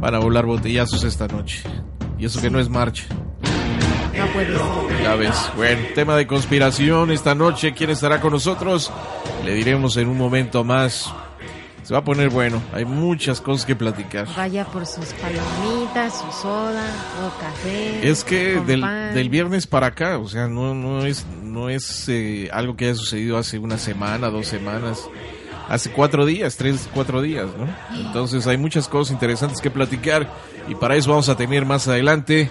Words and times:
Van 0.00 0.14
a 0.14 0.18
volar 0.18 0.46
botellazos 0.46 1.04
esta 1.04 1.26
noche. 1.26 1.62
Y 2.18 2.24
eso 2.24 2.40
que 2.40 2.50
no 2.50 2.60
es 2.60 2.68
marcha. 2.68 3.04
No. 4.16 4.88
Ya 5.02 5.14
ves. 5.14 5.36
Bueno, 5.56 5.80
tema 5.94 6.16
de 6.16 6.26
conspiración 6.26 7.10
esta 7.10 7.34
noche. 7.34 7.72
¿Quién 7.72 7.90
estará 7.90 8.20
con 8.20 8.32
nosotros? 8.32 8.92
Le 9.44 9.54
diremos 9.54 9.96
en 9.96 10.08
un 10.08 10.18
momento 10.18 10.64
más. 10.64 11.12
Se 11.82 11.94
va 11.94 12.00
a 12.00 12.04
poner 12.04 12.28
bueno. 12.28 12.60
Hay 12.72 12.84
muchas 12.84 13.40
cosas 13.40 13.64
que 13.64 13.74
platicar. 13.74 14.26
Vaya 14.36 14.64
por 14.66 14.84
sus 14.84 15.06
palomitas, 15.14 16.20
su 16.20 16.42
soda 16.42 16.84
o 17.24 17.40
café. 17.40 18.08
Es 18.08 18.24
que 18.24 18.60
del, 18.60 18.82
del 19.14 19.30
viernes 19.30 19.66
para 19.66 19.86
acá, 19.86 20.18
o 20.18 20.28
sea, 20.28 20.48
no, 20.48 20.74
no 20.74 21.06
es, 21.06 21.24
no 21.42 21.70
es 21.70 22.08
eh, 22.08 22.50
algo 22.52 22.76
que 22.76 22.86
haya 22.86 22.94
sucedido 22.94 23.38
hace 23.38 23.58
una 23.58 23.78
semana, 23.78 24.28
dos 24.28 24.48
semanas. 24.48 25.08
Hace 25.68 25.90
cuatro 25.90 26.24
días, 26.24 26.56
tres, 26.56 26.88
cuatro 26.94 27.20
días, 27.20 27.46
¿no? 27.58 27.68
Entonces 27.98 28.46
hay 28.46 28.56
muchas 28.56 28.88
cosas 28.88 29.12
interesantes 29.12 29.60
que 29.60 29.70
platicar 29.70 30.28
y 30.66 30.74
para 30.74 30.96
eso 30.96 31.10
vamos 31.10 31.28
a 31.28 31.36
tener 31.36 31.66
más 31.66 31.86
adelante. 31.88 32.50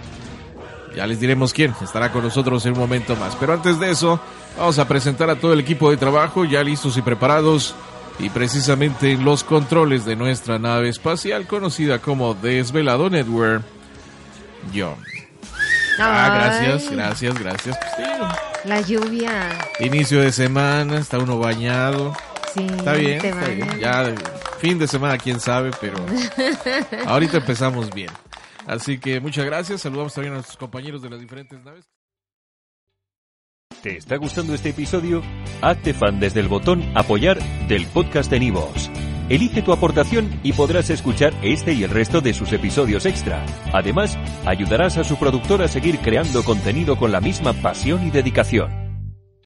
Ya 0.95 1.07
les 1.07 1.19
diremos 1.19 1.51
quién 1.53 1.73
estará 1.83 2.11
con 2.11 2.23
nosotros 2.23 2.65
en 2.65 2.73
un 2.73 2.79
momento 2.79 3.15
más. 3.15 3.35
Pero 3.35 3.53
antes 3.53 3.79
de 3.79 3.91
eso, 3.91 4.19
vamos 4.57 4.77
a 4.79 4.87
presentar 4.87 5.29
a 5.29 5.35
todo 5.35 5.53
el 5.53 5.59
equipo 5.59 5.89
de 5.89 5.97
trabajo 5.97 6.45
ya 6.45 6.63
listos 6.63 6.97
y 6.97 7.01
preparados 7.01 7.75
y 8.19 8.29
precisamente 8.29 9.11
en 9.11 9.25
los 9.25 9.43
controles 9.43 10.05
de 10.05 10.15
nuestra 10.15 10.59
nave 10.59 10.89
espacial 10.89 11.47
conocida 11.47 11.99
como 11.99 12.33
Desvelado 12.35 13.09
Network. 13.09 13.63
John. 14.75 14.95
Ah, 15.99 16.31
gracias, 16.59 16.91
gracias, 16.91 17.39
gracias. 17.39 17.77
Pues 17.77 17.91
sí, 18.07 18.67
La 18.67 18.81
lluvia. 18.81 19.57
Inicio 19.79 20.21
de 20.21 20.31
semana, 20.31 20.97
está 20.99 21.17
uno 21.17 21.39
bañado. 21.39 22.13
Sí, 22.57 22.65
Está 22.65 22.93
bien, 22.93 23.21
te 23.21 23.29
está 23.29 23.47
bien. 23.47 23.79
Ya 23.79 24.15
fin 24.59 24.79
de 24.79 24.87
semana, 24.87 25.17
quién 25.17 25.39
sabe, 25.39 25.71
pero 25.79 25.97
ahorita 27.05 27.37
empezamos 27.37 27.93
bien. 27.93 28.09
Así 28.65 28.99
que 28.99 29.19
muchas 29.19 29.45
gracias. 29.45 29.81
Saludamos 29.81 30.13
también 30.13 30.33
a 30.33 30.37
nuestros 30.37 30.57
compañeros 30.57 31.01
de 31.01 31.09
las 31.09 31.19
diferentes 31.19 31.63
naves. 31.63 31.89
¿Te 33.81 33.97
está 33.97 34.17
gustando 34.17 34.53
este 34.53 34.69
episodio? 34.69 35.21
Hazte 35.61 35.93
fan 35.93 36.19
desde 36.19 36.39
el 36.39 36.47
botón 36.47 36.83
Apoyar 36.95 37.39
del 37.67 37.85
podcast 37.87 38.29
de 38.31 38.39
Nivos. 38.39 38.89
Elige 39.29 39.61
tu 39.61 39.71
aportación 39.71 40.39
y 40.41 40.53
podrás 40.53 40.89
escuchar 40.89 41.33
este 41.43 41.73
y 41.73 41.83
el 41.83 41.91
resto 41.91 42.21
de 42.21 42.33
sus 42.33 42.53
episodios 42.53 43.05
extra. 43.05 43.45
Además, 43.73 44.17
ayudarás 44.45 44.97
a 44.97 45.03
su 45.03 45.17
productor 45.17 45.61
a 45.61 45.67
seguir 45.67 45.99
creando 45.99 46.43
contenido 46.43 46.97
con 46.97 47.11
la 47.11 47.21
misma 47.21 47.53
pasión 47.53 48.07
y 48.07 48.09
dedicación. 48.09 48.86